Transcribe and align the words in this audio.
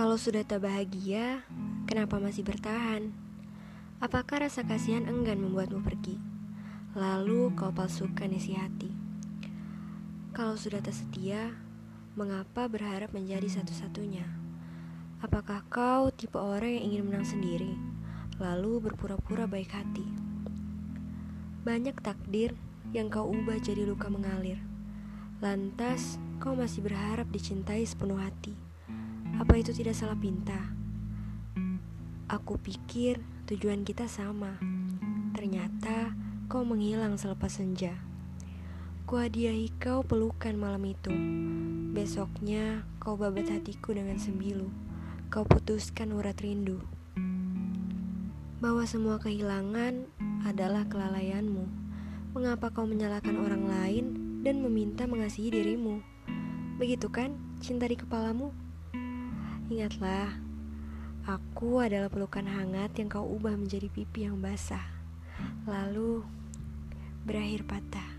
Kalau 0.00 0.16
sudah 0.16 0.40
tak 0.48 0.64
bahagia, 0.64 1.44
kenapa 1.84 2.16
masih 2.16 2.40
bertahan? 2.40 3.12
Apakah 4.00 4.48
rasa 4.48 4.64
kasihan 4.64 5.04
enggan 5.04 5.36
membuatmu 5.44 5.84
pergi? 5.84 6.16
Lalu 6.96 7.52
kau 7.52 7.68
palsukan 7.68 8.32
isi 8.32 8.56
hati. 8.56 8.88
Kalau 10.32 10.56
sudah 10.56 10.80
tak 10.80 10.96
setia, 10.96 11.52
mengapa 12.16 12.64
berharap 12.64 13.12
menjadi 13.12 13.60
satu-satunya? 13.60 14.24
Apakah 15.20 15.68
kau 15.68 16.08
tipe 16.08 16.40
orang 16.40 16.80
yang 16.80 16.84
ingin 16.96 17.02
menang 17.04 17.28
sendiri, 17.28 17.76
lalu 18.40 18.80
berpura-pura 18.80 19.44
baik 19.44 19.68
hati? 19.68 20.08
Banyak 21.68 22.00
takdir 22.00 22.56
yang 22.96 23.12
kau 23.12 23.28
ubah 23.28 23.60
jadi 23.60 23.84
luka 23.84 24.08
mengalir. 24.08 24.64
Lantas, 25.44 26.16
kau 26.40 26.56
masih 26.56 26.88
berharap 26.88 27.28
dicintai 27.28 27.84
sepenuh 27.84 28.16
hati. 28.16 28.69
Apa 29.38 29.54
itu 29.60 29.70
tidak 29.70 29.94
salah 29.94 30.18
pinta? 30.18 30.58
Aku 32.30 32.58
pikir 32.58 33.22
tujuan 33.50 33.82
kita 33.86 34.10
sama. 34.10 34.58
Ternyata 35.34 36.14
kau 36.50 36.66
menghilang 36.66 37.14
selepas 37.18 37.50
senja. 37.50 37.94
Kuhadiahi 39.10 39.74
kau 39.82 40.06
pelukan 40.06 40.54
malam 40.54 40.86
itu. 40.86 41.10
Besoknya 41.90 42.86
kau 43.02 43.18
babat 43.18 43.50
hatiku 43.50 43.90
dengan 43.90 44.22
sembilu. 44.22 44.70
Kau 45.30 45.42
putuskan 45.42 46.14
urat 46.14 46.38
rindu. 46.38 46.78
Bahwa 48.62 48.86
semua 48.86 49.18
kehilangan 49.18 50.06
adalah 50.46 50.86
kelalaianmu. 50.86 51.66
Mengapa 52.38 52.70
kau 52.70 52.86
menyalahkan 52.86 53.34
orang 53.34 53.66
lain 53.66 54.04
dan 54.46 54.62
meminta 54.62 55.10
mengasihi 55.10 55.50
dirimu? 55.50 55.98
Begitu 56.78 57.10
kan 57.10 57.34
cinta 57.58 57.90
di 57.90 57.98
kepalamu? 57.98 58.69
Ingatlah, 59.70 60.34
aku 61.30 61.78
adalah 61.78 62.10
pelukan 62.10 62.42
hangat 62.42 62.90
yang 62.98 63.06
kau 63.06 63.22
ubah 63.22 63.54
menjadi 63.54 63.86
pipi 63.86 64.26
yang 64.26 64.42
basah, 64.42 64.82
lalu 65.62 66.26
berakhir 67.22 67.62
patah. 67.70 68.10